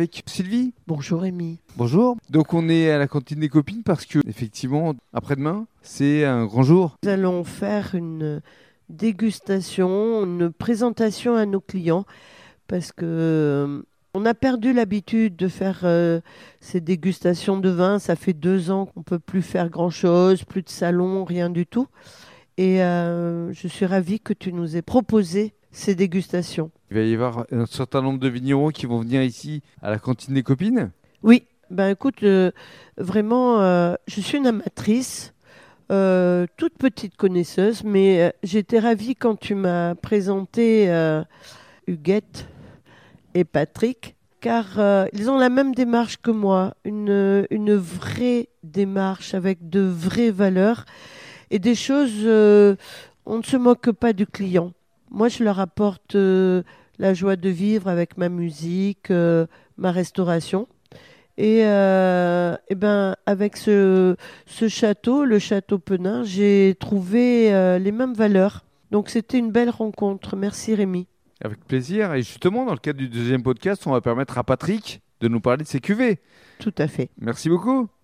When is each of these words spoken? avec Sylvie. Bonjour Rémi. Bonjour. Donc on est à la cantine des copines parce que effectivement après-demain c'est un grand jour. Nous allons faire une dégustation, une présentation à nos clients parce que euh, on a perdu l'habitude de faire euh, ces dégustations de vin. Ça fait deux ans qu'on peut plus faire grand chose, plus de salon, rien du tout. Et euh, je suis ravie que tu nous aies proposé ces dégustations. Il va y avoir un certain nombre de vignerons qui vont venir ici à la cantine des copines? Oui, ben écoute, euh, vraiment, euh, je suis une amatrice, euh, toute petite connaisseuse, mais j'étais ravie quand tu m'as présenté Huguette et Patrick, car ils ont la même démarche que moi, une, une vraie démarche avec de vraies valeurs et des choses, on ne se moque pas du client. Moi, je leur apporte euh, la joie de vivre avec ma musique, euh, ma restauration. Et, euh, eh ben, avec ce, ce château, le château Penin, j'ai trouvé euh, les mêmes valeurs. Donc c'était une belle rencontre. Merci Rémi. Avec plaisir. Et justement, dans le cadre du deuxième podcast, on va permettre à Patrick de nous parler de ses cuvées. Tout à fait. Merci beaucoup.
avec 0.00 0.22
Sylvie. 0.24 0.72
Bonjour 0.86 1.20
Rémi. 1.20 1.58
Bonjour. 1.76 2.16
Donc 2.30 2.54
on 2.54 2.70
est 2.70 2.90
à 2.90 2.96
la 2.96 3.06
cantine 3.06 3.40
des 3.40 3.50
copines 3.50 3.82
parce 3.82 4.06
que 4.06 4.18
effectivement 4.26 4.94
après-demain 5.12 5.66
c'est 5.82 6.24
un 6.24 6.46
grand 6.46 6.62
jour. 6.62 6.96
Nous 7.02 7.10
allons 7.10 7.44
faire 7.44 7.94
une 7.94 8.40
dégustation, 8.88 10.24
une 10.24 10.50
présentation 10.50 11.36
à 11.36 11.44
nos 11.44 11.60
clients 11.60 12.06
parce 12.66 12.92
que 12.92 13.04
euh, 13.04 13.82
on 14.14 14.24
a 14.24 14.32
perdu 14.32 14.72
l'habitude 14.72 15.36
de 15.36 15.48
faire 15.48 15.80
euh, 15.84 16.22
ces 16.60 16.80
dégustations 16.80 17.58
de 17.58 17.68
vin. 17.68 17.98
Ça 17.98 18.16
fait 18.16 18.32
deux 18.32 18.70
ans 18.70 18.86
qu'on 18.86 19.02
peut 19.02 19.18
plus 19.18 19.42
faire 19.42 19.68
grand 19.68 19.90
chose, 19.90 20.44
plus 20.44 20.62
de 20.62 20.70
salon, 20.70 21.24
rien 21.24 21.50
du 21.50 21.66
tout. 21.66 21.88
Et 22.56 22.82
euh, 22.82 23.52
je 23.52 23.68
suis 23.68 23.84
ravie 23.84 24.18
que 24.18 24.32
tu 24.32 24.54
nous 24.54 24.78
aies 24.78 24.82
proposé 24.82 25.52
ces 25.72 25.94
dégustations. 25.94 26.70
Il 26.90 26.96
va 26.96 27.02
y 27.02 27.14
avoir 27.14 27.46
un 27.52 27.66
certain 27.66 28.02
nombre 28.02 28.18
de 28.18 28.28
vignerons 28.28 28.70
qui 28.70 28.86
vont 28.86 29.00
venir 29.00 29.22
ici 29.22 29.62
à 29.82 29.90
la 29.90 29.98
cantine 29.98 30.34
des 30.34 30.42
copines? 30.42 30.90
Oui, 31.22 31.44
ben 31.70 31.90
écoute, 31.90 32.22
euh, 32.24 32.50
vraiment, 32.96 33.60
euh, 33.60 33.94
je 34.08 34.20
suis 34.20 34.38
une 34.38 34.48
amatrice, 34.48 35.32
euh, 35.92 36.46
toute 36.56 36.76
petite 36.76 37.16
connaisseuse, 37.16 37.84
mais 37.84 38.32
j'étais 38.42 38.80
ravie 38.80 39.14
quand 39.14 39.38
tu 39.38 39.54
m'as 39.54 39.94
présenté 39.94 40.88
Huguette 41.86 42.48
et 43.34 43.44
Patrick, 43.44 44.16
car 44.40 44.80
ils 45.12 45.30
ont 45.30 45.38
la 45.38 45.48
même 45.48 45.74
démarche 45.74 46.16
que 46.16 46.30
moi, 46.30 46.74
une, 46.84 47.46
une 47.50 47.74
vraie 47.76 48.48
démarche 48.62 49.34
avec 49.34 49.68
de 49.68 49.80
vraies 49.80 50.30
valeurs 50.30 50.86
et 51.50 51.58
des 51.58 51.74
choses, 51.74 52.24
on 53.26 53.38
ne 53.38 53.42
se 53.42 53.56
moque 53.56 53.90
pas 53.92 54.12
du 54.12 54.26
client. 54.26 54.72
Moi, 55.10 55.28
je 55.28 55.42
leur 55.42 55.58
apporte 55.60 56.14
euh, 56.14 56.62
la 56.98 57.14
joie 57.14 57.36
de 57.36 57.48
vivre 57.48 57.88
avec 57.88 58.16
ma 58.16 58.28
musique, 58.28 59.10
euh, 59.10 59.46
ma 59.76 59.90
restauration. 59.90 60.68
Et, 61.36 61.62
euh, 61.64 62.56
eh 62.68 62.74
ben, 62.74 63.16
avec 63.26 63.56
ce, 63.56 64.16
ce 64.46 64.68
château, 64.68 65.24
le 65.24 65.38
château 65.38 65.78
Penin, 65.78 66.22
j'ai 66.22 66.76
trouvé 66.78 67.52
euh, 67.54 67.78
les 67.78 67.92
mêmes 67.92 68.12
valeurs. 68.12 68.64
Donc 68.90 69.08
c'était 69.08 69.38
une 69.38 69.50
belle 69.50 69.70
rencontre. 69.70 70.36
Merci 70.36 70.74
Rémi. 70.74 71.06
Avec 71.42 71.64
plaisir. 71.64 72.12
Et 72.14 72.22
justement, 72.22 72.66
dans 72.66 72.72
le 72.72 72.78
cadre 72.78 72.98
du 72.98 73.08
deuxième 73.08 73.42
podcast, 73.42 73.86
on 73.86 73.92
va 73.92 74.00
permettre 74.00 74.36
à 74.36 74.44
Patrick 74.44 75.00
de 75.20 75.28
nous 75.28 75.40
parler 75.40 75.64
de 75.64 75.68
ses 75.68 75.80
cuvées. 75.80 76.18
Tout 76.58 76.74
à 76.76 76.86
fait. 76.86 77.10
Merci 77.18 77.48
beaucoup. 77.48 77.88